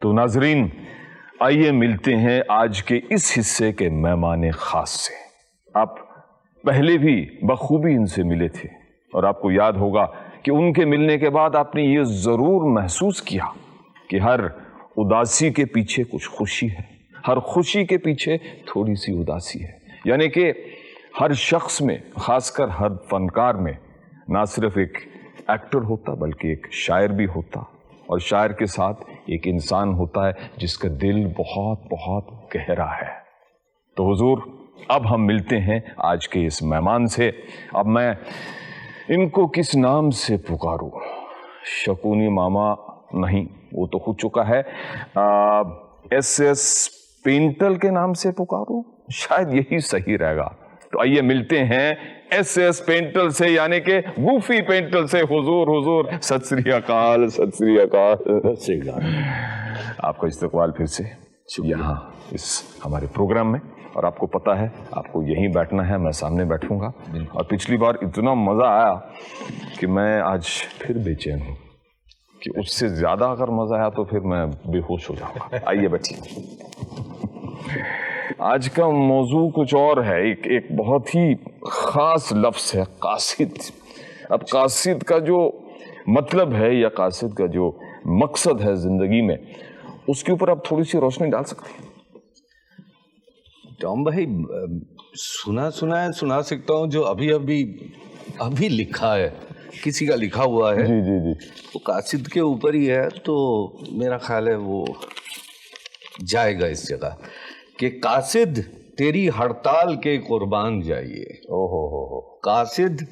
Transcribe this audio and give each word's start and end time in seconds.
تو 0.00 0.12
ناظرین، 0.12 0.68
آئیے 1.40 1.72
ملتے 1.72 2.16
ہیں 2.16 2.40
آج 2.48 2.82
کے 2.82 3.00
اس 3.10 3.32
حصے 3.38 3.72
کے 3.72 3.88
مہمان 3.88 4.50
خاص 4.50 4.90
سے۔ 4.90 5.14
آپ 5.74 5.94
پہلے 6.62 6.98
بھی 6.98 7.26
بخوبی 7.42 7.94
ان 7.94 8.06
سے 8.06 8.22
ملے 8.22 8.48
تھے، 8.48 8.68
اور 9.12 9.24
آپ 9.24 9.40
کو 9.40 9.50
یاد 9.50 9.72
ہوگا 9.72 10.06
کہ 10.42 10.50
ان 10.50 10.72
کے 10.72 10.84
ملنے 10.84 11.18
کے 11.18 11.30
بعد 11.30 11.54
آپ 11.54 11.74
نے 11.74 11.82
یہ 11.82 12.02
ضرور 12.02 12.70
محسوس 12.70 13.22
کیا 13.22 13.44
کہ 14.10 14.16
ہر 14.16 14.40
اداسی 14.96 15.50
کے 15.50 15.64
پیچھے 15.64 16.04
کچھ 16.04 16.28
خوشی 16.28 16.66
ہے۔ 16.66 16.82
ہر 17.28 17.38
خوشی 17.38 17.84
کے 17.84 17.98
پیچھے 17.98 18.38
تھوڑی 18.38 18.94
سی 18.94 19.12
اداسی 19.12 19.64
ہے۔ 19.64 19.72
یعنی 20.04 20.28
کہ 20.28 20.52
ہر 21.20 21.32
شخص 21.32 21.80
میں، 21.80 21.98
خاص 22.16 22.50
کر 22.50 22.68
ہر 22.68 22.86
فنکار 23.10 23.54
میں، 23.54 23.72
نہ 24.28 24.38
صرف 24.44 24.76
ایک 24.76 24.98
ایکٹر 25.48 25.78
ہوتا 25.78 26.14
بلکہ 26.14 26.48
ایک 26.48 26.66
شاعر 26.70 27.08
بھی 27.08 27.26
ہوتا۔ 27.26 27.60
اور 28.06 28.18
شاعر 28.18 28.50
کے 28.50 28.66
ساتھ 28.66 29.04
ایک 29.08 29.42
انسان 29.44 29.94
ہوتا 29.94 30.26
ہے 30.26 30.32
جس 30.56 30.78
کا 30.78 30.88
دل 31.02 31.26
بہت 31.26 31.78
بہت 31.90 32.54
گہرا 32.54 32.90
ہے۔ 32.90 33.06
تو 33.96 34.12
حضور، 34.12 34.38
اب 34.88 35.14
ہم 35.14 35.26
ملتے 35.26 35.60
ہیں 35.60 35.80
آج 35.96 36.28
کے 36.28 36.46
اس 36.46 36.62
مہمان 36.62 37.06
سے۔ 37.06 37.30
اب 37.72 37.86
میں 37.86 38.14
ان 39.08 39.28
کو 39.28 39.46
کس 39.46 39.76
نام 39.76 40.10
سے 40.10 40.36
پکاروں؟ 40.36 40.90
شکونی 41.86 42.28
ماما 42.28 42.74
نہیں، 43.12 43.44
وہ 43.72 43.86
تو 43.86 43.98
خود 43.98 44.18
چکا 44.18 44.48
ہے۔ 44.48 44.62
ایس 46.10 46.40
ایس 46.40 46.88
پینٹل 47.24 47.74
کے 47.74 47.90
نام 47.90 48.12
سے 48.12 48.30
پکاروں؟ 48.30 48.82
شاید 49.10 49.54
یہی 49.54 49.78
صحیح 49.80 50.18
رہے 50.18 50.36
گا۔ 50.36 50.48
تو 50.92 51.00
آئیے، 51.00 51.22
ملتے 51.22 51.64
ہیں 51.64 51.94
ایس 52.30 52.58
ایس 52.58 52.86
پینٹل 52.86 53.30
سے 53.30 53.48
یعنی 53.48 53.80
کہ 53.80 53.98
گوفی 53.98 54.62
پینٹل 54.62 55.06
سے۔ 55.06 55.20
حضور 55.20 55.80
حضور۔ 55.80 56.04
ست 56.22 56.46
سری 56.46 56.72
اکال، 56.72 57.28
ست 57.28 57.56
سری 57.58 57.80
اکال۔ 57.80 58.12
آپ 59.98 60.18
کا 60.18 60.26
استقبال 60.26 60.70
پھر 60.70 60.86
سے 60.86 61.04
یہاں 61.64 61.94
اس 62.30 62.62
ہمارے 62.86 63.06
پروگرام 63.14 63.52
میں۔ 63.52 63.60
اور 63.92 64.04
آپ 64.04 64.18
کو 64.18 64.26
پتا 64.26 64.58
ہے، 64.58 64.68
آپ 64.90 65.12
کو 65.12 65.22
یہیں 65.22 65.48
بیٹھنا 65.48 65.88
ہے، 65.88 65.96
میں 65.96 66.12
سامنے 66.12 66.44
بیٹھوں 66.44 66.80
گا۔ 66.80 66.86
اور 67.30 67.44
پچھلی 67.44 67.76
بار 67.76 67.94
اتنا 68.02 68.34
مزہ 68.34 68.66
آیا 68.66 68.94
کہ 69.80 69.86
میں 69.86 70.20
آج 70.20 70.42
پھر 70.78 70.94
بے 70.94 71.14
چین 71.14 71.38
ہوں۔ 71.48 71.56
کہ 72.40 72.58
اس 72.58 72.78
سے 72.78 72.88
زیادہ 72.88 73.24
اگر 73.24 73.48
مزہ 73.48 73.74
آیا 73.74 73.88
تو 73.88 74.04
پھر 74.04 74.20
میں 74.20 74.46
بے 74.46 74.78
ہوش 74.78 75.10
ہو 75.10 75.14
جاؤں 75.14 75.48
گا۔ 75.52 75.56
آئیے 75.66 75.88
بیٹھیے 75.88 76.40
آج 78.38 78.70
کا 78.70 78.88
موضوع 78.88 79.50
کچھ 79.50 79.74
اور 79.74 80.04
ہے۔ 80.04 80.28
ایک 80.28 80.40
ایک 80.44 80.72
بہت 80.72 81.14
ہی 81.14 81.34
خاص 81.70 82.32
لفظ 82.32 82.74
ہے 82.74 82.82
قاصد۔ 82.98 83.70
اب 84.28 84.48
قاصد 84.48 85.02
کا 85.02 85.18
جو 85.18 85.50
مطلب 86.06 86.54
ہے 86.54 86.74
یا 86.74 86.88
قاصد 86.88 87.34
کا 87.34 87.46
جو 87.46 87.78
مقصد 88.04 88.60
ہے 88.60 88.74
زندگی 88.74 89.20
میں 89.22 89.36
اس 90.08 90.24
کے 90.24 90.32
اوپر 90.32 90.48
آپ 90.48 90.64
تھوڑی 90.64 90.84
سی 90.84 90.98
روشنی 90.98 91.30
ڈال 91.30 91.44
سکتے 91.44 91.70
ہیں؟ 91.78 91.88
ٹام 93.80 94.02
بھائی 94.02 94.26
سنا 95.14 95.70
سنا 95.70 96.02
ہے 96.02 96.12
سنا 96.12 96.42
سکتا 96.42 96.74
ہوں 96.74 96.86
جو 96.86 97.06
ابھی 97.06 97.32
ابھی 97.32 97.78
ابھی 98.38 98.68
لکھا 98.68 99.16
ہے 99.16 99.30
کسی 99.84 100.06
کا 100.06 100.16
لکھا 100.16 100.44
ہوا 100.44 100.74
ہے۔ 100.74 100.80
جی 100.80 101.00
جی 101.00 101.20
جی۔ 101.24 101.48
وہ 101.74 101.78
قاصد 101.84 102.28
کے 102.28 102.40
اوپر 102.40 102.74
ہی 102.74 102.90
ہے 102.90 103.08
تو 103.08 103.36
میرا 103.92 104.18
خیال 104.18 104.48
ہے 104.48 104.54
وہ 104.54 104.84
جائے 106.26 106.60
گا 106.60 106.66
اس 106.66 106.88
جگہ۔ 106.88 107.10
کہ 107.78 107.90
قاصد 108.02 108.58
تیری 108.98 109.28
ہڑتال 109.28 109.96
کے 109.96 110.18
قربان 110.18 110.80
جائیے۔ 110.80 111.24
او 111.24 111.66
ہو 111.66 111.86
ہو 111.88 112.14
ہو۔ 112.14 112.20
قاصد 112.20 113.02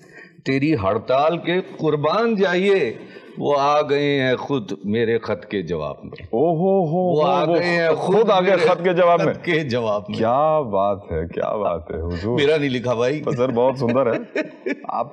تیری 0.45 0.75
ہڑتال 0.75 1.39
کے 1.39 1.61
قربان 1.77 2.35
جائیے۔ 2.35 2.95
وہ 3.39 3.57
آ 3.59 3.83
گئے 3.83 4.21
ہیں 4.23 4.37
خود 4.37 4.73
میرے 4.85 5.19
خط 5.19 5.47
کے 5.47 5.63
جواب 5.63 5.97
میں۔ 6.03 6.27
او 6.31 6.51
ہو 6.57 6.85
ہو 6.87 7.21
وہ 7.21 7.27
آ 7.27 7.45
گئے 7.45 7.63
ہیں 7.63 7.91
خود 7.91 8.31
آگے 8.31 8.45
میرے 8.45 8.57
خط 8.57 8.85
کے 8.85 8.93
جواب 8.93 9.21
میں۔ 9.23 9.35
کے 9.43 9.61
جواب 9.61 10.03
میں۔ 10.09 10.19
کیا 10.19 10.61
بات 10.61 10.99
ہے 11.13 11.29
کیا 11.35 11.57
بات 11.57 11.91
ہے 11.91 12.01
حضور۔ 12.01 12.41
میرا 12.41 12.57
نہیں 12.57 12.71
لکھا 12.71 12.95
بھائی۔ 12.95 13.23
سر 13.37 13.49
بہت 13.49 13.79
سندر 13.79 14.07
ہے۔ 14.07 14.39
آپ 14.89 15.07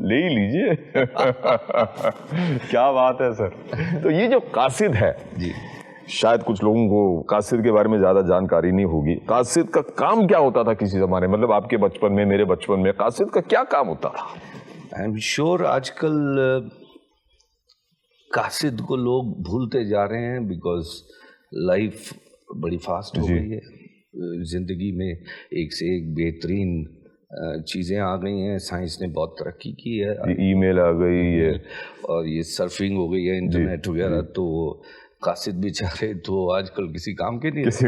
لے 0.00 0.16
ہی 0.16 0.28
لیجیے۔ 0.28 0.92
کیا 2.70 2.90
بات 2.90 3.20
ہے 3.20 3.32
سر۔ 3.32 3.48
تو 4.02 4.10
یہ 4.10 4.26
جو 4.26 4.38
قاصد 4.50 4.94
ہے 5.00 5.12
جی۔ 5.36 5.52
شاید 6.06 6.40
کچھ 6.44 6.64
لوگوں 6.64 6.88
کو 6.88 7.22
قاصد 7.22 7.64
کے 7.64 7.72
بارے 7.72 7.88
میں 7.88 7.98
زیادہ 7.98 8.20
جانکاری 8.28 8.70
نہیں 8.70 8.84
ہوگی۔ 8.84 9.16
قاصد 9.26 9.70
کا 9.70 9.80
کام 9.82 10.26
کیا 10.26 10.38
ہوتا 10.38 10.62
تھا 10.62 10.74
کسی 10.74 10.98
زمانے؟ 10.98 11.26
میں 11.26 11.36
مطلب 11.36 11.52
آپ 11.52 11.70
کے 11.70 11.76
بچپن 11.76 12.14
میں 12.14 12.24
میرے 12.24 12.44
بچپن 12.44 12.82
میں 12.82 12.92
قاصد 12.92 13.30
کا 13.30 13.40
کیا 13.40 13.64
کام 13.64 13.88
ہوتا 13.88 14.08
تھا؟ 14.08 14.26
آئی 14.92 15.06
ایم 15.06 15.16
شیور 15.16 15.60
آج 15.60 15.90
کل 15.90 16.38
قاصد 18.34 18.80
کو 18.80 18.96
لوگ 18.96 19.24
بھولتے 19.24 19.84
جا 19.84 20.08
رہے 20.08 20.32
ہیں 20.32 20.40
بیکاز 20.40 20.84
لائف 21.52 22.12
بڑی 22.60 22.76
فاسٹ 22.76 23.18
ہو 23.18 23.26
جی۔ 23.26 23.34
گئی 23.34 23.52
ہے۔ 23.52 23.82
زندگی 24.44 24.96
میں 24.96 25.12
ایک 25.50 25.74
سے 25.74 25.86
ایک 25.86 26.08
بہترین 26.12 26.84
چیزیں 27.66 27.98
آ 27.98 28.16
گئی 28.16 28.42
ہیں۔ 28.42 28.58
سائنس 28.58 29.00
نے 29.00 29.06
بہت 29.06 29.36
ترقی 29.38 29.72
کی 29.72 30.02
ہے۔ 30.04 30.10
ای 30.10 30.54
میل 30.54 30.78
آ 30.78 30.92
گئی 30.92 31.40
ہے 31.40 31.50
اور 32.02 32.24
یہ 32.24 32.42
سرفنگ 32.42 32.96
ہو 32.96 33.12
گئی 33.12 33.28
ہے 33.28 33.34
جی، 33.34 33.38
انٹرنیٹ 33.38 33.88
وغیرہ 33.88 34.22
تو 34.22 34.74
قاصد 35.22 35.54
بھی 35.54 35.70
چاہے 35.70 36.12
تو 36.14 36.52
آج 36.52 36.70
کل 36.70 36.92
کسی 36.92 37.14
کام 37.14 37.38
کے 37.40 37.50
نہیں 37.50 37.64
کسی 37.64 37.86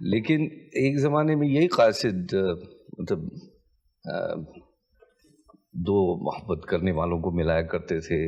لیکن 0.00 0.42
ایک 0.82 0.98
زمانے 1.00 1.34
میں 1.34 1.48
یہی 1.48 1.68
قاصد 1.68 2.34
مطلب 2.98 3.20
دو 5.86 5.98
محبت 6.24 6.66
کرنے 6.66 6.92
والوں 6.92 7.18
کو 7.18 7.30
ملایا 7.30 7.62
کرتے 7.62 8.00
تھے۔ 8.00 8.20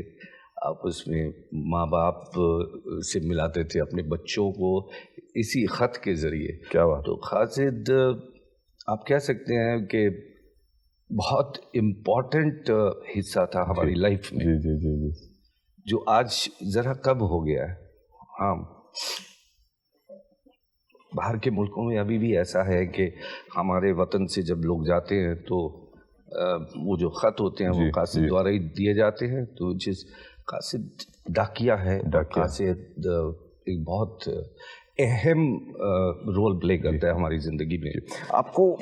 آپس 0.62 1.06
میں 1.08 1.30
ماں 1.52 1.86
باپ 1.86 2.22
سے 3.12 3.20
ملاتے 3.28 3.62
تھے 3.64 3.80
اپنے 3.80 4.02
بچوں 4.02 4.50
کو 4.52 4.90
اسی 5.34 5.66
خط 5.66 5.98
کے 5.98 6.14
ذریعے۔ 6.14 6.58
کیا 6.70 6.86
بات۔ 6.86 7.04
تو 7.04 7.14
قاصد 7.14 7.90
آپ 8.86 9.06
کہہ 9.06 9.18
سکتے 9.18 9.54
ہیں 9.54 9.86
کہ 9.86 10.08
بہت 11.10 11.58
امپورٹنٹ 11.74 12.70
حصہ 13.18 13.46
تھا 13.52 13.62
ہماری 13.62 13.94
لائف 13.94 14.32
میں۔ 14.32 14.44
جی 14.44 14.58
جی 14.58 14.76
جی 14.78 14.96
جی۔ 15.02 15.26
جو 15.86 16.02
آج 16.06 16.32
ذرا 16.74 16.92
کب 16.92 17.22
ہو 17.22 17.46
گیا 17.46 17.62
ہے۔ 17.62 17.87
ہاں 18.40 18.54
باہر 21.16 21.36
کے 21.36 21.50
ملکوں 21.50 21.84
میں 21.84 21.98
ابھی 21.98 22.18
بھی 22.18 22.36
ایسا 22.36 22.66
ہے 22.66 22.86
کہ 22.86 23.10
ہمارے 23.56 23.92
وطن 23.92 24.26
سے 24.26 24.42
جب 24.42 24.64
لوگ 24.64 24.82
جاتے 24.82 25.26
ہیں 25.26 25.34
تو 25.34 25.58
وہ 26.76 26.96
جو 26.96 27.10
خط 27.10 27.40
ہوتے 27.40 27.64
ہیں 27.64 27.70
وہ 27.70 27.84
جی، 27.84 27.90
قاصد 27.90 28.20
جی۔ 28.20 28.28
دوارا 28.28 28.48
ہی 28.48 28.58
دیے 28.58 28.94
جاتے 28.94 29.26
ہیں۔ 29.26 29.44
تو 29.44 29.72
جس 29.76 30.04
قاصد 30.46 31.02
ڈاکیا 31.28 31.84
ہے۔ 31.84 32.00
قاصد 32.34 33.06
ایک 33.66 33.88
بہت 33.88 34.28
اہم 34.98 35.58
رول 36.36 36.58
پلے 36.60 36.78
کرتا 36.78 37.06
ہے 37.06 37.12
ہماری 37.12 37.38
زندگی 37.38 37.78
میں۔ 37.78 37.92
آپ 38.28 38.52
کو 38.54 38.76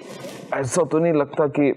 ایسا 0.53 0.83
تو 0.85 0.99
نہیں 0.99 1.13
لگتا 1.13 1.47
کہ 1.47 1.73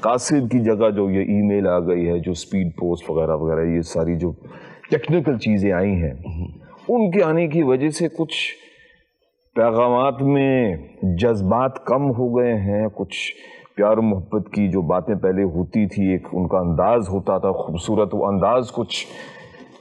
قاصد 0.00 0.52
کی 0.52 0.64
جگہ 0.64 0.90
جو 0.90 1.10
یہ 1.10 1.20
ای 1.20 1.42
میل 1.42 1.66
آ 1.66 1.78
گئی 1.78 2.08
ہے 2.08 2.18
جو 2.18 2.34
سپیڈ 2.34 2.76
پوسٹ 2.76 3.10
وغیرہ 3.10 3.36
وغیرہ 3.36 3.66
یہ 3.66 3.80
ساری 3.80 4.18
جو 4.18 4.32
ٹیکنیکل 4.90 5.38
چیزیں 5.38 5.72
آئی 5.72 5.92
ہیں 5.92 6.14
ان 6.88 7.10
کے 7.10 7.22
آنے 7.22 7.48
کی 7.48 7.62
وجہ 7.62 7.88
سے 7.88 8.08
کچھ 8.08 8.54
پیغامات 9.54 10.22
میں 10.22 10.76
جذبات 11.02 11.86
کم 11.86 12.10
ہو 12.10 12.38
گئے 12.38 12.54
ہیں، 12.54 12.86
کچھ 12.94 13.34
پیار 13.76 13.96
و 13.96 14.02
محبت 14.02 14.52
کی 14.52 14.68
جو 14.68 14.82
باتیں 14.82 15.14
پہلے 15.14 15.42
ہوتی 15.42 15.86
تھی، 15.86 16.12
ایک 16.12 16.26
ان 16.32 16.48
کا 16.48 16.58
انداز 16.58 17.08
ہوتا 17.08 17.38
تھا، 17.38 17.52
خوبصورت 17.52 18.08
وہ 18.12 18.26
انداز 18.26 18.72
کچھ 18.72 19.06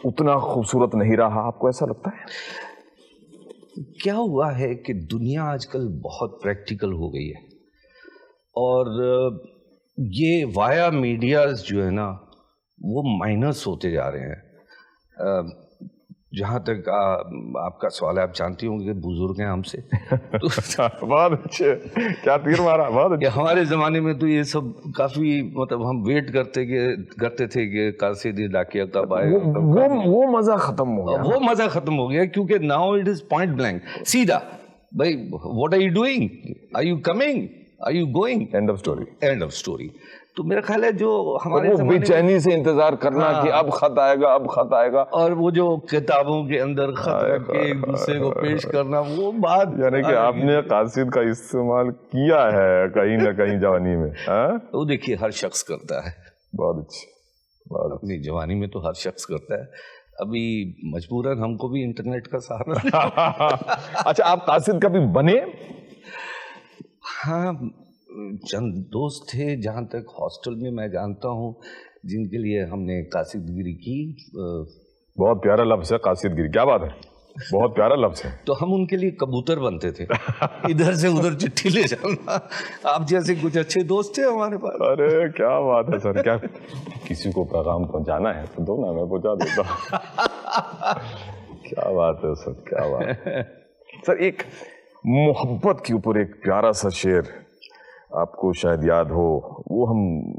اتنا 0.04 0.38
خوبصورت 0.38 0.96
نہیں 0.96 1.18
رہا۔ 1.18 1.42
آپ 1.42 1.60
کو 1.60 1.68
ایسا 1.68 1.86
لگتا 1.86 2.10
ہے؟ 2.10 2.26
کیا 4.04 4.16
ہوا 4.16 4.60
ہے 4.60 4.76
کہ 4.76 4.94
دنیا 4.94 5.44
آج 5.44 5.68
کل 5.68 5.88
بہت 5.88 6.44
پریکٹیکل 6.44 6.94
ہو 6.94 7.14
گئی 7.14 7.30
ہے؟ 7.30 7.46
اور 8.52 9.32
یہ 9.98 10.46
وایا 10.56 10.90
میڈیاز 10.90 11.64
جو 11.64 11.86
ہے 11.86 11.92
نا، 11.92 12.14
وہ 12.82 13.04
مائنس 13.18 13.68
ہوتے 13.68 13.92
جا 13.92 14.12
رہے 14.12 14.20
ہیں۔ 14.20 14.42
جہاں 16.40 16.60
تک 16.60 16.90
آپ 17.66 17.80
کا 17.80 17.90
سوال 17.90 18.18
ہے 18.18 18.24
آپ 18.24 18.36
جانتی 18.36 18.68
ہوں 18.68 18.80
کہ 18.80 18.94
بزرگ 18.94 19.40
ہیں 19.40 19.48
ہم 19.48 19.62
سے۔ 19.62 19.78
بہت 21.02 21.34
اچھے 21.46 21.76
کیا 22.24 22.38
تیر 22.38 22.62
مارا 22.62 22.90
بہت 22.90 23.20
کہ 23.22 23.26
ہمارے 23.26 23.64
زمانے 23.66 24.00
میں 24.00 24.14
تو 24.14 24.28
یہ 24.28 24.44
سب 24.44 24.62
کافی 24.96 25.42
مطلب 25.54 25.90
ہم 25.90 26.02
ویٹ 26.08 26.34
کرتے 26.34 26.66
کہ 26.66 26.82
کرتے 27.20 27.48
تھے 27.48 27.66
کہ 27.66 27.92
قاصد 28.00 28.40
ڈاکیہ 28.54 28.84
کب 28.94 29.14
آئے 29.14 29.32
وہ 30.06 30.28
مزہ 30.38 30.58
ختم 30.58 30.98
ہو 30.98 31.08
گیا۔ 31.08 31.22
وہ 31.26 31.40
مزہ 31.40 31.68
ختم 31.70 32.00
ہو 32.00 32.10
گیا 32.12 32.26
کیونکہ 32.26 32.58
now 32.58 32.92
it 32.94 33.08
is 33.08 33.24
point 33.30 33.56
blank 33.58 34.08
سیدھا 34.08 34.40
بھائی 34.92 35.16
what 35.34 35.74
are 35.74 35.80
you 35.80 35.94
doing 35.94 36.28
are 36.74 36.84
you 36.84 36.98
coming 37.04 37.46
are 37.80 37.92
you 37.92 38.06
going 38.16 38.46
end 38.54 38.72
of 38.72 38.80
story 38.80 39.06
end 39.22 39.44
of 39.44 39.50
story 39.50 39.88
تو 40.38 40.44
میرا 40.44 40.62
خیال 40.62 40.84
ہے 40.84 40.92
جو 40.92 41.10
ہمارے 41.46 41.70
بے 41.90 42.00
چینی 42.06 42.40
سے 42.40 42.54
انتظار 42.54 42.94
کرنا 42.94 43.32
کہ 43.44 43.52
اب 43.52 43.70
خط 43.72 44.00
آئے 44.00 44.16
گا 44.22 44.34
اب 44.34 44.50
خط 44.50 44.74
آئے 44.74 44.92
گا۔ 44.94 45.02
اور 45.12 45.32
وہ 45.32 45.52
جو 45.52 45.78
کتابوں 45.92 46.44
کے 46.44 46.62
اندر 46.62 46.94
خط 46.94 47.24
رکھ 47.24 47.52
کے 47.52 47.58
ایک 47.58 47.82
دوسرے 47.82 48.20
کو 48.20 48.32
پیش 48.32 48.64
کرنا 48.64 49.00
وہ 49.08 49.32
بات 49.32 49.68
یعنی 49.80 50.02
کہ 50.02 50.16
آپ 50.16 50.36
نے 50.36 50.62
قاصد 50.62 51.10
کا 51.10 51.22
استعمال 51.22 51.92
کیا 51.92 52.44
ہے 52.54 52.88
کہیں 52.94 53.18
نہ 53.18 53.32
کہیں 53.32 53.60
جوانی 53.60 53.96
میں 53.96 54.10
ہاں؟ 54.28 54.50
وہ 54.74 54.86
دیکھیے 54.86 55.16
ہر 55.16 55.30
شخص 55.30 55.64
کرتا 55.64 56.06
ہے۔ 56.06 56.12
بہت 56.58 56.76
بہت 57.66 57.92
اپنی 57.92 58.22
جوانی 58.24 58.56
میں 58.56 58.68
تو 58.68 58.88
ہر 58.88 58.94
شخص 58.94 59.26
کرتا 59.26 59.56
ہے۔ 59.56 59.64
ابھی 60.20 60.44
مجبوراً 60.96 61.40
ہم 61.40 61.58
کو 61.58 61.68
بھی 61.68 61.84
انٹرنیٹ 61.84 62.28
کا 62.28 62.40
سہارا 62.40 62.74
اچھا 64.06 64.24
آپ 64.26 64.46
قاصد 64.46 64.82
کبھی 64.82 65.00
بنے؟ 65.12 65.40
ہاں 67.28 67.54
چند 68.52 68.78
دوست 68.78 69.30
تھے 69.30 69.56
جہاں 69.62 69.82
تک 69.82 70.10
ہاسٹل 70.20 70.56
میں 70.56 70.72
میں 70.72 70.88
جانتا 70.88 71.30
ہوں 71.30 71.54
جن 72.04 72.28
کے 72.28 72.38
لیے 72.38 72.64
ہم 72.64 72.82
نے 72.82 73.04
قاصد 73.10 73.50
گیری 73.50 73.74
کی۔ 73.74 74.14
بہت 75.22 75.44
پیارا 75.44 75.64
لفظ 75.64 75.94
ہے 75.94 75.98
قاصد 75.98 76.26
گیری۔ 76.26 76.52
کیا 76.52 76.64
بات 76.64 76.82
ہے؟ 76.84 77.16
بہت 77.54 77.76
پیارا 77.76 77.96
لفظ 77.96 78.26
ہے۔ 78.26 78.30
تو 78.46 78.54
ہم 78.62 78.74
ان 78.74 78.88
کے 78.88 78.96
لیے 78.96 79.12
کبوتر 79.12 79.60
بنتے 79.60 79.92
تھے۔ 79.92 80.06
ادھر 80.42 80.94
سے 80.94 81.08
ادھر 81.08 81.34
چٹھی 81.40 81.70
لے 81.70 81.82
جانا۔ 81.82 82.38
آپ 82.84 83.02
جیسے 83.08 83.36
کچھ 83.42 83.58
اچھے 83.58 83.82
دوست 83.82 84.16
تھے 84.16 84.24
ہمارے 84.24 84.58
پاس۔ 84.58 84.76
ارے 84.80 85.32
کیا 85.32 85.60
بات 85.60 85.86
ہے 85.94 86.00
سر؟ 86.00 86.24
کیا 86.24 86.38
کسی 87.04 87.32
کو 87.32 87.44
پیغام 87.44 87.88
پہنچانا 87.88 88.36
ہے 88.36 88.44
تو 88.56 88.64
دو 88.64 88.86
نا 88.86 88.92
میں 88.92 89.06
پہنچا 89.06 89.34
دیتا 89.34 89.62
ہوں۔ 89.62 89.98
کیا 91.64 91.92
بات 91.94 92.16
ہے 92.16 92.36
سر 92.46 92.54
کیا 92.54 92.88
بات 92.88 93.28
ہے۔ 93.28 93.42
سر 94.06 94.16
ایک 94.16 94.44
محبت 95.04 95.82
کے 95.86 95.94
اوپر 95.94 96.16
ایک 96.16 96.44
پیارا 96.44 96.72
سا 96.72 96.90
شعر 96.90 97.45
آپ 98.16 98.32
کو 98.32 98.54
شاید 98.54 98.84
یاد 98.84 99.06
ہو 99.06 99.40
وہ 99.70 99.90
ہم 99.90 100.32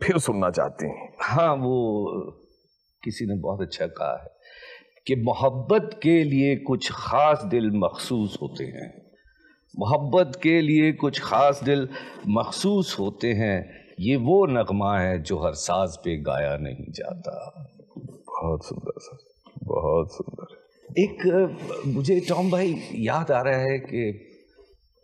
پھر 0.00 0.18
سننا 0.18 0.50
چاہتے 0.50 0.86
ہیں۔ 0.86 1.08
ہاں 1.32 1.56
وہ 1.60 2.06
کسی 3.02 3.24
نے 3.24 3.40
بہت 3.40 3.60
اچھا 3.60 3.86
کہا 3.86 4.16
ہے 4.22 4.28
کہ 5.06 5.14
محبت 5.22 6.02
کے 6.02 6.24
لیے 6.24 6.56
کچھ 6.56 6.92
خاص 6.92 7.44
دل 7.52 7.70
مخصوص 7.70 8.34
ہوتے 8.42 8.64
ہیں۔ 8.64 8.92
محبت 9.74 10.38
کے 10.42 10.60
لیے 10.60 10.92
کچھ 10.92 11.22
خاص 11.22 11.66
دل 11.66 11.86
مخصوص 12.24 13.00
ہوتے 13.00 13.34
ہیں 13.34 13.62
یہ 13.98 14.16
وہ 14.16 14.46
نغمہ 14.46 14.98
ہے 15.00 15.18
جو 15.18 15.42
ہر 15.42 15.52
ساز 15.52 15.96
پہ 16.04 16.10
گایا 16.26 16.56
نہیں 16.56 16.90
جاتا۔ 16.90 17.62
بہت 18.08 18.64
سندر 18.64 18.98
سر 18.98 19.16
بہت 19.64 20.10
سندر۔ 20.10 20.56
ایک 20.88 21.26
مجھے 21.86 22.20
ٹام 22.20 22.48
بھائی 22.48 22.74
یاد 22.90 23.30
آ 23.30 23.44
رہا 23.44 23.60
ہے 23.60 23.78
کہ 23.78 24.33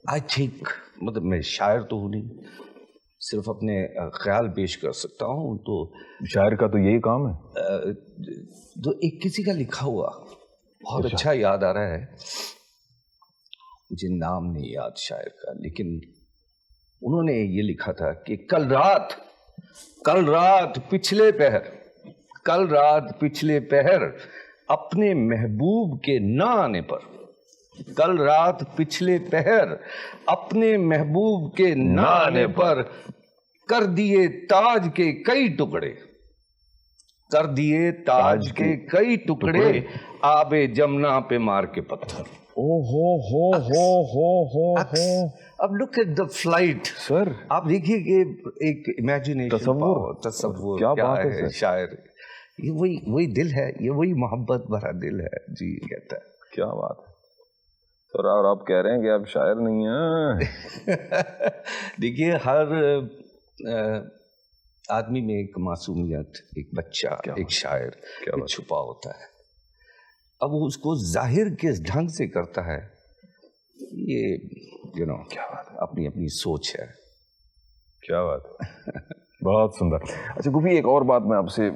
آئی 0.08 0.20
تھنک 0.28 0.68
مطلب 1.02 1.22
میں 1.22 1.40
شاعر 1.40 1.80
تو 1.80 1.96
ہوں 1.96 2.08
نہیں 2.08 2.28
صرف 3.20 3.48
اپنے 3.48 3.86
خیال 4.10 4.52
پیش 4.52 4.78
کر 4.78 4.92
سکتا 4.92 5.26
ہوں 5.26 5.58
تو 5.58 5.92
شاعر 6.26 6.56
کا 6.56 6.66
تو 6.66 6.78
یہی 6.78 7.00
کام 7.00 7.28
ہے۔ 7.28 7.32
تو 8.84 8.90
ایک 8.90 9.22
کسی 9.22 9.42
کا 9.42 9.52
لکھا 9.52 9.86
ہوا 9.86 10.10
بہت 10.90 11.06
اچھا۔ 11.06 11.32
یاد 11.32 11.58
آ 11.58 11.72
رہا 11.72 11.88
ہے۔ 11.88 12.06
مجھے 13.90 14.16
نام 14.18 14.52
نہیں 14.52 14.70
یاد 14.72 14.90
شاعر 14.96 15.28
کا 15.28 15.52
لیکن 15.52 15.86
انہوں 17.02 17.22
نے 17.22 17.32
یہ 17.32 17.62
لکھا 17.62 17.92
تھا 17.92 18.12
کہ 18.12 18.36
کل 18.36 18.68
رات 18.68 19.12
کل 20.04 20.28
رات 20.28 20.90
پچھلے 20.90 21.32
پہر 21.32 21.58
کل 22.44 22.68
رات 22.68 23.20
پچھلے 23.20 23.60
پہر 23.60 24.02
اپنے 24.68 25.14
محبوب 25.14 26.02
کے 26.02 26.18
نہ 26.18 26.44
آنے 26.44 26.82
پر۔ 26.82 26.98
کل 27.96 28.18
رات 28.20 28.76
پچھلے 28.76 29.18
پہر 29.30 29.64
اپنے 30.26 30.76
محبوب 30.76 31.56
کے 31.56 31.74
نہ 31.74 32.00
آنے 32.00 32.46
پر 32.46 32.82
کر 33.68 33.84
دیے 33.84 34.46
تاج 34.46 34.88
کے 34.94 35.12
کئی 35.12 35.48
ٹکڑے۔ 35.48 35.94
کر 37.32 37.46
دیے 37.46 37.92
تاج 37.92 38.52
کے 38.52 38.76
کئی 38.76 39.16
ٹکڑے 39.16 39.80
آب 40.20 40.54
جمنا 40.74 41.20
پہ 41.20 41.38
مار 41.38 41.64
کے 41.64 41.80
پتھر۔ 41.80 42.22
اب 45.58 45.76
لک 45.76 45.98
ایٹ 45.98 46.18
دا 46.18 46.24
فلائٹ 46.24 46.86
سر۔ 46.86 47.28
آپ 47.48 47.68
دیکھیے 47.68 47.98
کہ 47.98 48.30
ایک 48.46 48.88
امیجنیشن 48.88 49.56
تصور۔ 49.58 50.14
تصور 50.14 50.78
کیا 50.78 50.92
بات 50.92 51.18
ہے؟ 51.18 51.48
شاعر۔ 51.48 51.86
یہ 52.58 52.70
وہی 52.70 52.96
وہی 53.06 53.26
دل 53.26 53.52
ہے 53.52 53.72
یہ 53.80 53.90
وہی 53.90 54.12
محبت 54.12 54.66
بھرا 54.70 54.90
دل 54.90 55.20
ہے۔ 55.20 55.52
جی 55.52 55.80
کہتا 55.80 56.16
ہے۔ 56.16 56.22
کیا 56.54 56.66
بات 56.66 56.96
ہے؟ 56.98 57.09
سر 58.12 58.24
اور 58.24 58.44
آپ 58.44 58.66
کہہ 58.66 58.76
رہے 58.76 58.94
ہیں 58.94 59.02
کہ 59.02 59.10
آپ 59.10 59.28
شاعر 59.28 59.54
نہیں 59.54 59.86
ہیں۔ 59.86 60.38
دیکھیے 62.02 62.32
ہر 62.44 62.66
آدمی 64.88 65.20
میں 65.20 65.34
ایک 65.34 65.58
معصومیت 65.58 66.28
ایک 66.56 66.74
بچہ 66.74 67.30
ایک 67.36 67.50
شاعر 67.50 67.88
ایک 68.26 68.46
چھپا 68.46 68.80
ہوتا 68.80 69.10
ہے۔ 69.10 69.24
اب 70.40 70.52
وہ 70.52 70.66
اس 70.66 70.76
کو 70.76 70.94
ظاہر 71.12 71.54
کس 71.54 71.82
ڈھنگ 71.82 72.08
سے 72.08 72.26
کرتا 72.28 72.66
ہے 72.66 72.80
یہ 73.92 74.36
یو 74.96 75.06
نو 75.06 75.24
کیا 75.28 75.42
بات 75.42 75.66
اپنی 75.76 76.06
اپنی 76.06 76.28
سوچ 76.28 76.76
ہے۔ 76.78 76.86
کیا 78.02 78.24
بات 78.24 78.46
ہے۔ 78.46 78.90
بہت 79.42 79.74
سندر۔ 79.74 79.96
اچھا 80.36 80.50
گوبھی 80.50 80.74
ایک 80.74 80.86
اور 80.86 81.02
بات 81.02 81.22
میں 81.22 81.36
آپ 81.36 81.48
سے 81.48 81.68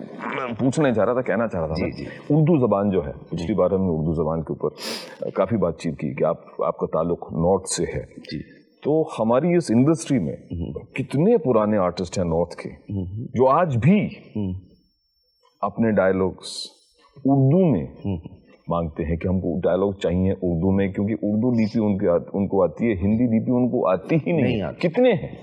پوچھنا 0.59 0.93
چاہ 0.93 1.05
رہا 1.05 1.13
تھا 1.13 1.23
کہنا 1.23 1.47
چاہ 1.49 1.61
رہا 1.61 1.75
تھا 1.75 1.89
جی، 1.89 2.05
اردو 2.31 2.59
زبان 2.59 2.91
جو 2.91 3.05
ہے 3.07 3.13
پچھلی 3.31 3.55
بار 3.55 3.71
ہم 3.71 3.83
نے 3.83 3.93
اردو 3.93 4.13
زبان 4.15 4.43
کے 4.43 4.53
اوپر 4.53 5.31
کافی 5.31 5.57
بات 5.57 5.79
چیت 5.79 5.99
کی 5.99 6.15
کہ 6.15 6.25
آپ 6.25 6.63
آپ 6.63 6.79
کا 6.79 6.87
تعلق 6.87 7.33
نارتھ 7.33 7.69
سے 7.69 7.85
ہے۔ 7.85 8.05
جی۔ 8.33 8.41
تو 8.83 9.03
ہماری 9.19 9.55
اس 9.57 9.71
انڈسٹری 9.71 10.19
میں 10.19 10.37
کتنے 10.95 11.37
پرانے 11.39 11.77
آرٹسٹ 11.79 12.19
ہیں 12.19 12.25
نارتھ 12.25 12.57
کے؟ 12.57 12.71
جو 13.35 13.47
آج 13.49 13.77
بھی 13.77 13.99
اپنے 15.63 15.91
ڈائلوگس 15.91 16.53
اردو 17.17 17.65
میں 17.71 17.87
مانگتے 18.69 19.05
ہیں 19.05 19.17
کہ 19.17 19.29
ہم 19.29 19.41
کو 19.41 19.61
ڈائلوگ 19.61 19.93
چاہیے 19.93 20.33
اردو 20.33 20.71
میں 20.71 20.89
کیونکہ 20.89 21.15
اردو 21.23 21.51
لیپی 21.51 21.81
ان 21.81 21.99
کے 21.99 22.09
ان 22.33 22.47
کو 22.49 22.63
آتی 22.65 22.89
ہے 22.89 22.93
ہندی 22.93 23.25
لیپی 23.25 23.53
ان 23.53 23.69
کو 23.69 23.87
آتی 23.89 24.17
ہی 24.27 24.33
نہیں 24.33 24.81
کتنے 24.81 25.13
ہیں؟ 25.13 25.35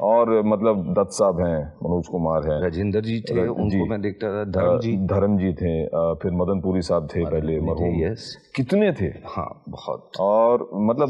اور 0.00 0.26
مطلب 0.44 0.96
دت 0.96 1.12
صاحب 1.12 1.40
ہیں 1.40 1.58
منوج 1.82 2.06
کمار 2.06 2.42
ہیں۔ 2.42 2.60
راجندر 2.60 3.00
جی 3.00 3.20
تھے 3.20 3.40
ان 3.40 3.68
کو 3.68 3.86
میں 3.86 3.98
دیکھتا 3.98 4.26
تھا 4.30 4.60
دھرم 4.60 4.78
جی۔ 4.80 4.96
دھرم 4.96 5.36
جی 5.36 5.52
تھے 5.52 5.88
پھر 6.20 6.30
مدن 6.30 6.60
پوری 6.60 6.80
صاحب 6.80 7.10
تھے 7.10 7.24
پہلے 7.30 7.60
مرحوم۔ 7.60 8.14
کتنے 8.54 8.92
تھے؟ 8.92 9.10
ہاں 9.36 9.70
بہت۔ 9.70 10.00
اور 10.18 10.60
مطلب 10.72 11.08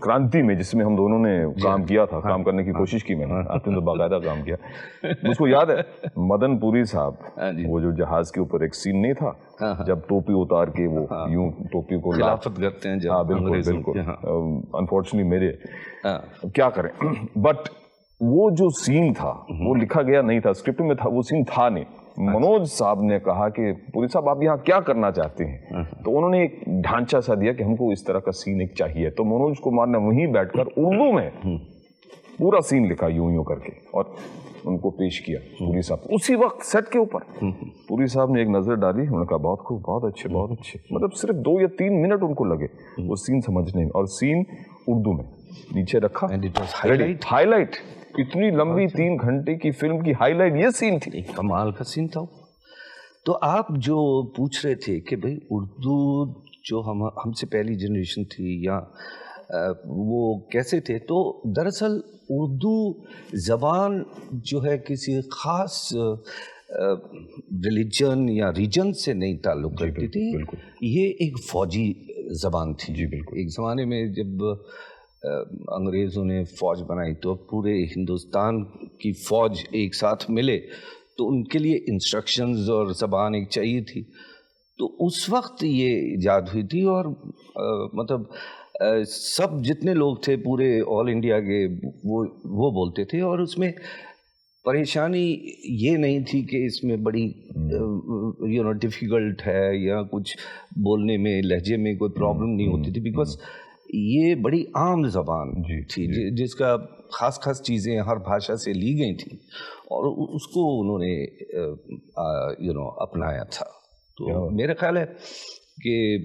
کرانتی 0.00 0.42
میں 0.42 0.54
جس 0.54 0.74
میں 0.74 0.84
ہم 0.84 0.96
دونوں 0.96 1.18
نے 1.18 1.44
کام 1.62 1.84
کیا 1.84 2.04
تھا 2.04 2.20
کام 2.20 2.42
کرنے 2.42 2.64
کی 2.64 2.72
کوشش 2.72 3.04
کی 3.04 3.14
میں 3.14 3.26
نے۔ 3.26 3.34
آپ 3.48 3.68
نے 3.68 3.74
تو 3.74 3.80
باقاعدہ 3.80 4.18
کام 4.24 4.42
کیا۔ 4.42 4.56
مجھ 5.22 5.36
کو 5.38 5.48
یاد 5.48 5.66
ہے 5.66 6.08
مدن 6.16 6.58
پوری 6.58 6.84
صاحب 6.84 7.14
وہ 7.68 7.80
جو 7.80 7.90
جہاز 7.90 8.32
کے 8.32 8.40
اوپر 8.40 8.60
ایک 8.60 8.74
سین 8.74 9.02
نہیں 9.02 9.12
تھا 9.12 9.32
جب 9.86 9.98
ٹوپی 10.06 10.32
اتار 10.36 10.66
کے 10.66 10.86
وہ 10.86 11.06
یوں 11.30 11.50
ٹوپی 11.72 12.00
کو 12.00 12.10
خلافت 12.10 12.56
کرتے 12.56 12.88
ہیں 12.88 12.96
ہاں 13.10 13.24
بالکل 13.24 13.60
بالکل۔ 13.66 14.00
انفارچونیٹلی 14.72 15.22
میرے 15.22 15.52
کیا 16.54 16.70
کریں؟ 16.70 16.90
بٹ 17.36 17.68
وہ 18.20 18.50
جو 18.50 18.68
سین 18.70 19.12
تھا 19.12 19.34
وہ 19.66 19.74
لکھا 19.74 20.02
گیا 20.02 20.22
نہیں 20.22 20.40
تھا 20.40 20.50
اسکرپٹ 20.50 20.80
میں 20.80 20.94
تھا 20.94 21.08
وہ 21.08 21.22
سین 21.22 21.44
تھا 21.44 21.68
نہیں۔ 21.68 21.84
منوج 22.18 22.68
صاحب 22.70 23.02
نے 23.02 23.18
کہا 23.18 23.48
کہ 23.48 23.72
پوری 23.92 24.08
صاحب 24.08 24.28
آپ 24.28 24.42
یہاں 24.42 24.56
کیا 24.56 24.80
کرنا 24.80 25.10
چاہتے 25.10 25.44
ہیں؟ 25.44 25.58
تو 26.04 26.16
انہوں 26.16 26.30
نے 26.30 26.40
ایک 26.40 26.64
ڈھانچہ 26.66 27.16
سا 27.20 27.34
دیا 27.34 27.52
کہ 27.52 27.62
ہم 27.62 27.76
کو 27.76 27.90
اس 27.90 28.04
طرح 28.04 28.18
کا 28.18 28.32
سین 28.32 28.60
ایک 28.60 28.74
چاہیے۔ 28.74 29.10
تو 29.10 29.24
منوج 29.24 29.54
کمار 29.62 29.86
نے 29.86 29.98
وہیں 29.98 30.26
بیٹھ 30.26 30.52
کر 30.52 30.64
اردو 30.76 31.12
میں 31.12 31.30
پورا 32.38 32.60
سین 32.60 32.88
لکھا 32.88 33.06
یوں 33.06 33.32
یوں 33.32 33.44
کر 33.44 33.58
کے 33.58 33.72
اور 33.90 34.04
ان 34.64 34.78
کو 34.78 34.90
پیش 34.90 35.20
کیا 35.20 35.38
پوری 35.58 35.82
صاحب۔ 35.82 35.98
اسی 36.04 36.34
وقت 36.34 36.66
سیٹ 36.66 36.84
کے 36.92 36.98
اوپر 36.98 37.20
پوری 37.88 38.06
صاحب 38.06 38.30
نے 38.30 38.40
ایک 38.40 38.48
نظر 38.48 38.74
ڈالی 38.74 39.02
انہوں 39.02 39.20
نے 39.20 39.26
کہا 39.26 39.36
بہت 39.36 39.58
خوب 39.58 39.80
بہت 39.80 40.04
اچھے 40.04 40.28
بہت 40.28 40.50
اچھے۔ 40.52 40.78
مطلب 40.90 41.14
صرف 41.14 41.34
دو 41.36 41.60
یا 41.60 41.66
تین 41.78 42.02
منٹ 42.02 42.22
ان 42.22 42.34
کو 42.34 42.44
لگے۔ 42.44 42.66
وہ 43.08 43.16
سین 43.16 43.40
سمجھنے 43.40 43.84
اور 43.84 44.04
سین 44.06 44.42
اردو 44.86 45.12
میں۔ 45.12 45.24
نیچے 45.72 45.98
رکھا۔ 45.98 46.26
ہائی 47.32 47.46
لائٹ 47.46 47.74
اتنی 48.18 48.50
لمبی 48.50 48.86
تین 48.86 49.16
گھنٹے 49.16 49.54
کی 49.54 49.70
فلم 49.70 50.00
کی 50.00 50.12
ہائی 50.12 50.34
لائٹ 50.34 50.52
یہ 50.56 50.68
سین 50.74 50.98
تھی۔ 50.98 51.22
کمال 51.22 51.72
کا 51.72 51.84
سین 51.84 52.08
تھا 52.08 52.20
تو 53.24 53.38
آپ 53.42 53.66
جو 53.76 54.26
پوچھ 54.26 54.66
رہے 54.66 54.74
تھے 54.74 55.00
کہ 55.00 55.16
بھائی 55.16 55.38
اردو 55.50 55.96
جو 56.64 56.80
ہم 56.86 57.02
ہم 57.04 57.32
سے 57.32 57.46
پہلی 57.46 57.74
جنریشن 57.74 58.24
تھی 58.24 58.64
یا 58.64 58.80
وہ 59.86 60.38
کیسے 60.38 60.80
تھے 60.80 60.98
تو 60.98 61.42
دراصل 61.52 62.00
اردو 62.28 63.02
زبان 63.34 64.02
جو 64.32 64.64
ہے 64.64 64.78
کسی 64.78 65.20
خاص 65.30 65.92
ریلیجن 67.66 68.28
یا 68.28 68.50
ریجن 68.56 68.92
سے 68.92 69.12
نہیں 69.12 69.36
تعلق 69.36 69.78
کرتی 69.78 70.06
تھی۔ 70.06 70.30
یہ 70.80 71.08
ایک 71.08 71.38
فوجی 71.48 71.92
زبان 72.42 72.74
تھی۔ 72.74 72.94
جی 72.94 73.06
بالکل۔ 73.06 73.36
ایک 73.36 73.48
زمانے 73.48 73.84
میں 73.84 74.06
جب 74.06 74.42
انگریزوں 75.68 76.24
نے 76.24 76.44
فوج 76.44 76.82
بنائی۔ 76.88 77.14
تو 77.14 77.34
پورے 77.34 77.84
ہندوستان 77.84 78.64
کی 78.98 79.12
فوج 79.12 79.58
ایک 79.72 79.94
ساتھ 79.94 80.30
ملے 80.30 80.58
تو 81.18 81.28
ان 81.28 81.44
کے 81.44 81.58
لیے 81.58 81.76
انسٹرکشنز 81.88 82.70
اور 82.70 82.86
زبان 82.86 83.34
ایک 83.34 83.48
چاہیے 83.50 83.80
تھی۔ 83.80 84.02
تو 84.78 85.06
اس 85.06 85.28
وقت 85.30 85.64
یہ 85.64 85.88
ایجاد 85.88 86.42
ہوئی 86.42 86.66
تھی 86.66 86.82
اور 86.82 87.04
مطلب 87.94 88.20
سب 89.06 89.64
جتنے 89.64 89.94
لوگ 89.94 90.16
تھے 90.16 90.36
پورے 90.36 90.80
آل 90.86 91.08
انڈیا 91.08 91.40
کے 91.40 91.66
وہ 92.04 92.24
وہ 92.44 92.70
بولتے 92.70 93.04
تھے۔ 93.04 93.20
اور 93.20 93.38
اس 93.38 93.58
میں 93.58 93.72
پریشانی 94.64 95.36
یہ 95.64 95.96
نہیں 95.96 96.20
تھی 96.20 96.42
کہ 96.42 96.64
اس 96.66 96.84
میں 96.84 96.96
بڑی 96.96 97.24
یو 98.54 98.62
نو 98.62 98.72
ڈیفیکلٹ 98.72 99.46
ہے 99.46 99.70
یا 99.84 100.02
کچھ 100.02 100.36
بولنے 100.84 101.16
میں 101.16 101.42
لہجے 101.42 101.76
میں 101.76 101.94
کوئی 101.94 102.10
پرابلم 102.10 102.50
نہیں 102.50 102.66
ہوتی 102.66 102.92
تھی۔ 102.92 103.00
بیکاز 103.00 103.36
یہ 103.94 104.34
بڑی 104.34 104.64
عام 104.74 105.08
زبان 105.08 105.62
تھی 105.62 106.36
جس 106.36 106.54
کا 106.54 106.76
خاص 107.12 107.40
خاص 107.40 107.62
چیزیں 107.62 108.00
ہر 108.00 108.16
بھاشا 108.16 108.56
سے 108.56 108.72
لی 108.72 108.98
گئی 108.98 109.14
تھیں 109.14 109.38
اور 109.84 110.34
اس 110.34 110.46
کو 110.46 110.80
انہوں 110.80 110.98
نے 110.98 111.22
یو 112.66 112.72
نو 112.72 112.88
اپنایا 112.88 113.42
تھا۔ 113.44 113.66
تو 114.18 114.50
میرا 114.50 114.74
خیال 114.74 114.96
ہے 114.96 115.04
کہ 115.82 116.16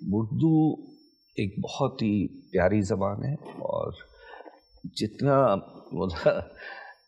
اردو 0.00 0.82
ایک 1.36 1.54
بہت 1.60 2.02
ہی 2.02 2.26
پیاری 2.50 2.80
زبان 2.80 3.24
ہے 3.24 3.34
اور 3.44 3.92
جتنا 4.84 5.54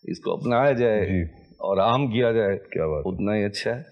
اس 0.02 0.20
کو 0.20 0.32
اپنایا 0.32 0.72
جائے 0.72 1.06
جی۔ 1.06 1.22
اور 1.48 1.78
عام 1.78 2.06
کیا 2.06 2.32
جائے 2.32 2.58
کیا 2.58 2.86
بات۔ 2.86 3.02
اتنا 3.06 3.36
ہی 3.36 3.44
اچھا 3.44 3.76
ہے۔ 3.76 3.82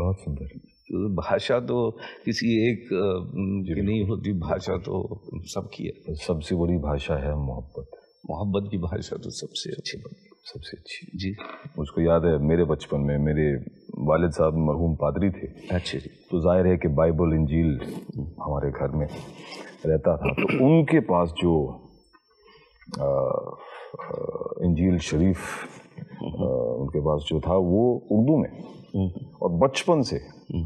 بہت 0.00 0.16
سندر۔ 0.24 0.71
بھاشا 0.92 1.58
تو 1.58 1.90
کسی 2.26 2.66
ایک 2.66 2.88
کی 3.66 3.80
نہیں 3.80 4.02
ہوتی 4.02 4.32
بھاشا 4.32 4.72
تو 4.84 5.14
سب 5.54 5.70
کی 5.70 5.88
ہے۔ 5.88 6.14
سب 6.14 6.42
سے 6.42 6.56
بڑی 6.56 6.78
بھاشا 6.78 7.22
ہے 7.22 7.34
محبت۔ 7.34 7.94
محبت 8.28 8.70
کی 8.70 8.78
بھاشا 8.78 9.16
تو 9.16 9.30
سب 9.30 9.56
سے 9.56 9.70
اچھی 9.72 9.98
بنی 9.98 10.24
سب 10.52 10.64
سے 10.64 10.76
اچھی۔ 10.80 11.18
جی۔ 11.18 11.32
مجھ 11.76 11.90
کو 11.90 12.00
یاد 12.00 12.20
ہے 12.20 12.38
میرے 12.38 12.64
بچپن 12.64 13.06
میں 13.06 13.18
میرے 13.18 13.56
والد 14.10 14.30
صاحب 14.30 14.54
مرحوم 14.54 14.94
پادری 14.94 15.30
تھے۔ 15.30 15.74
اچھا 15.74 15.98
جی۔ 15.98 16.08
تو 16.30 16.40
ظاہر 16.40 16.64
ہے 16.64 16.76
کہ 16.76 16.88
بائبل 16.88 17.32
انجیل 17.32 17.76
ہمارے 18.18 18.70
گھر 18.70 18.88
میں 18.88 19.06
رہتا 19.84 20.16
تھا۔ 20.16 20.42
تو 20.42 20.66
ان 20.66 20.84
کے 20.84 21.00
پاس 21.00 21.30
جو 21.30 21.78
انجیل 24.56 24.98
شریف 24.98 25.38
ان 26.20 26.86
کے 26.86 27.00
پاس 27.00 27.22
جو 27.22 27.40
تھا 27.40 27.54
وہ 27.56 28.00
اردو 28.10 28.38
میں۔ 28.38 28.81
اور 28.94 29.58
بچپن 29.58 30.02
سے 30.02 30.18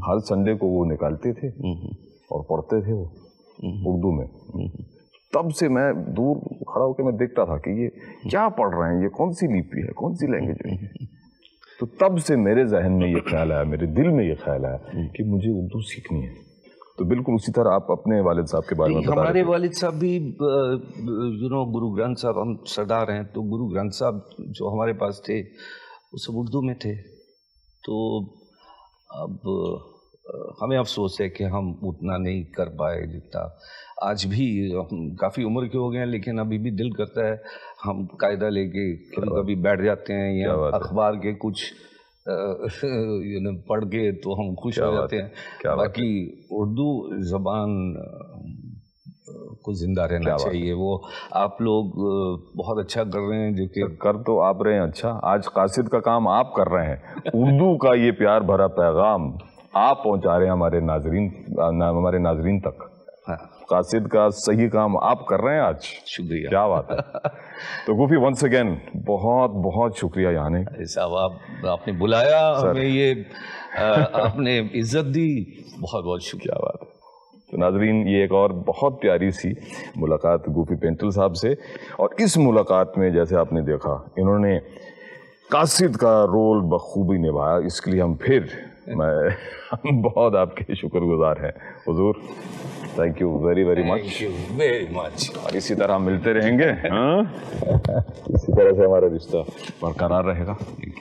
ہر 0.07 0.19
سنڈے 0.19 0.53
کو 0.53 0.67
وہ 0.67 0.85
نکالتے 0.85 1.33
تھے 1.33 1.47
اور 2.29 2.43
پڑھتے 2.43 2.81
تھے 2.81 2.93
وہ 2.93 3.05
اردو 3.63 4.11
میں۔ 4.11 4.27
تب 5.33 5.55
سے 5.55 5.67
میں 5.67 5.93
دور 5.93 6.35
کھڑا 6.65 6.85
ہو 6.85 6.93
کے 6.93 7.03
میں 7.03 7.11
دیکھتا 7.11 7.45
تھا 7.45 7.57
کہ 7.57 7.69
یہ 7.69 7.89
کیا 8.29 8.49
پڑھ 8.49 8.75
رہے 8.75 8.95
ہیں 8.95 9.03
یہ 9.03 9.09
کون 9.09 9.31
سی 9.31 9.47
لیپی 9.47 9.81
ہے 9.81 9.93
کون 9.93 10.15
سی 10.15 10.27
لینگویج 10.27 10.81
ہے؟ 10.81 10.87
تو 11.79 11.85
تب 11.85 12.19
سے 12.19 12.35
میرے 12.35 12.65
ذہن 12.65 12.97
میں 12.97 13.09
یہ 13.09 13.29
خیال 13.29 13.51
آیا 13.51 13.63
میرے 13.63 13.85
دل 13.85 14.09
میں 14.09 14.25
یہ 14.25 14.33
خیال 14.43 14.65
آیا 14.65 14.77
کہ 15.15 15.23
مجھے 15.23 15.49
اردو 15.49 15.81
سیکھنی 15.81 16.27
ہے۔ 16.27 16.33
تو 16.97 17.05
بالکل 17.05 17.31
اسی 17.35 17.51
طرح 17.51 17.71
آپ 17.71 17.91
اپنے 17.91 18.21
والد 18.21 18.45
صاحب 18.45 18.67
کے 18.67 18.75
بارے 18.75 18.93
میں 18.93 19.01
بتا 19.01 19.13
ہمارے 19.13 19.43
والد 19.43 19.73
صاحب 19.73 19.93
بھی 19.93 20.15
یو 20.15 21.49
نو 21.49 21.65
گرو 21.65 21.89
گرنتھ 21.89 22.19
صاحب 22.19 22.41
ہم 22.41 22.55
سردار 22.65 23.07
ہیں 23.07 23.23
تو 23.23 23.41
گرو 23.41 23.67
گرنتھ 23.67 23.95
صاحب 23.95 24.15
جو 24.37 24.73
ہمارے 24.73 24.93
پاس 24.93 25.21
تھے 25.21 25.43
وہ 26.13 26.17
سب 26.17 26.31
اردو 26.35 26.61
میں 26.61 26.75
تھے۔ 26.75 27.16
تو 27.87 27.97
اب 29.09 29.49
ہمیں 30.61 30.77
افسوس 30.77 31.19
ہے 31.21 31.29
کہ 31.29 31.43
ہم 31.43 31.71
اتنا 31.81 32.17
نہیں 32.17 32.43
کر 32.43 32.69
پائے 32.69 33.05
جتنا 33.07 33.41
آج 34.01 34.25
بھی 34.27 34.47
کافی 35.19 35.43
عمر 35.43 35.67
کے 35.67 35.77
ہو 35.77 35.91
گئے 35.91 35.99
ہیں 35.99 36.05
لیکن 36.05 36.39
ابھی 36.39 36.57
بھی 36.57 36.71
دل 36.71 36.89
کرتا 36.91 37.27
ہے 37.27 37.35
ہم 37.85 38.05
قاعدہ 38.17 38.49
لے 38.49 38.65
کے 38.67 38.85
کبھی 39.15 39.29
کبھی 39.35 39.55
بیٹھ 39.61 39.81
جاتے 39.81 40.13
ہیں 40.13 40.33
یا 40.39 40.53
اخبار 40.73 41.13
کے 41.13 41.33
کچھ 41.39 41.63
پڑھ 43.67 43.85
کے 43.85 44.11
تو 44.23 44.39
ہم 44.39 44.53
خوش 44.55 44.79
ہو 44.79 44.91
جاتے 44.93 45.21
ہیں۔ 45.21 45.29
باقی 45.75 46.11
اردو 46.51 46.89
زبان 47.29 47.69
کو 49.67 49.73
زندہ 49.73 50.01
رہنا 50.01 50.37
چاہیے۔ 50.37 50.73
وہ 50.73 50.97
آپ 51.31 51.61
لوگ 51.61 51.85
بہت 52.57 52.85
اچھا 52.85 53.03
کر 53.03 53.19
رہے 53.29 53.37
ہیں 53.37 53.51
جو 53.51 53.67
کہ 53.67 53.95
کر 53.95 54.13
تو 54.17 54.41
آپ 54.41 54.61
رہے 54.63 54.73
ہیں 54.73 54.81
اچھا۔ 54.81 55.19
آج 55.23 55.45
قاصد 55.45 55.89
کا 55.89 55.99
کام 55.99 56.27
آپ 56.27 56.53
کر 56.53 56.69
رہے 56.69 56.87
ہیں۔ 56.87 56.95
اردو 57.33 57.77
کا 57.77 57.95
یہ 57.95 58.11
پیار 58.11 58.41
بھرا 58.41 58.67
پیغام 58.67 59.21
آپ 59.73 60.03
پہنچا 60.03 60.37
رہے 60.37 60.45
ہیں 60.45 60.51
ہمارے 60.51 60.79
ناظرین 60.79 61.29
ہمارے 61.81 62.17
ناظرین 62.17 62.59
تک۔ 62.59 62.83
قاصد 63.69 64.07
کا 64.07 64.29
صحیح 64.29 64.69
کام 64.69 64.97
آپ 64.97 65.25
کر 65.25 65.41
رہے 65.41 65.53
ہیں 65.53 65.61
آج۔ 65.61 65.81
شکریہ۔ 66.05 66.47
کیا 66.49 66.67
بات 66.67 66.91
ہے۔ 66.91 66.95
تو 67.85 67.93
گوفی 67.93 68.15
ونس 68.15 68.43
اگین 68.43 68.75
بہت 69.07 69.51
بہت 69.51 69.97
شکریہ 69.97 70.29
یعنی۔ 70.29 70.85
صاحب 70.85 71.15
آپ 71.15 71.31
آپ 71.67 71.87
نے 71.87 71.93
بلایا 71.93 72.53
ہمیں 72.61 72.85
یہ 72.85 73.13
آپ 74.13 74.39
نے 74.39 74.59
عزت 74.59 75.15
دی۔ 75.15 75.29
بہت 75.81 76.03
بہت 76.05 76.21
شکریہ۔ 76.23 76.59
بات 76.61 76.86
تو 77.57 77.63
ناظرین 77.63 78.07
یہ 78.07 78.21
ایک 78.21 78.31
اور 78.31 78.49
بہت 78.49 79.01
پیاری 79.01 79.31
سی 79.31 79.51
ملاقات 79.95 80.47
گوفی 80.47 80.75
پینٹل 80.75 81.11
صاحب 81.11 81.35
سے۔ 81.35 81.51
اور 81.97 82.09
اس 82.17 82.37
ملاقات 82.37 82.97
میں 82.97 83.09
جیسے 83.09 83.37
آپ 83.37 83.53
نے 83.53 83.61
دیکھا 83.61 83.91
انہوں 84.17 84.39
نے 84.39 84.59
قاصد 85.51 85.95
کا 85.95 86.25
رول 86.25 86.61
بخوبی 86.61 87.17
نبھایا۔ 87.17 87.55
اس 87.55 87.81
کے 87.81 87.91
لیے 87.91 88.01
ہم 88.01 88.13
پھر 88.13 88.39
میں 88.87 89.29
ہم 89.73 90.01
بہت 90.01 90.35
آپ 90.35 90.55
کے 90.57 90.75
شکر 90.75 90.99
گزار 90.99 91.35
ہیں۔ 91.37 91.51
حضور 91.87 92.13
thank 92.95 93.21
you 93.21 93.39
very 93.39 93.63
very 93.63 93.83
much 93.83 94.23
very 94.57 94.85
much 94.91 95.31
اور 95.43 95.53
اسی 95.53 95.75
طرح 95.75 95.97
ملتے 95.97 96.33
رہیں 96.33 96.59
گے۔ 96.59 96.69
اسی 98.25 98.55
طرح 98.55 98.71
سے 98.71 98.85
ہمارا 98.85 99.05
رشتہ 99.15 99.37
برقرار 99.81 100.23
رہے 100.23 100.45
گا۔ 100.45 100.53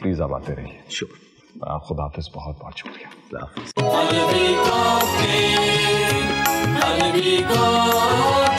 پلیز 0.03 0.21
آپ 0.21 0.35
آتے 0.35 0.55
رہیے۔ 0.57 0.79
شکر۔ 0.89 1.27
خدا 1.79 2.03
حافظ 2.03 2.29
بہت 2.35 2.55
بہت 2.61 2.73
شکریہ۔ 2.77 3.27
الوداع 7.03 8.57